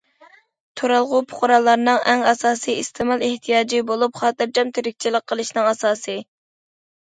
[0.79, 6.19] تۇرالغۇ پۇقرالارنىڭ ئەڭ ئاساسىي ئىستېمال ئېھتىياجى بولۇپ، خاتىرجەم تىرىكچىلىك قىلىشنىڭ ئاساسى.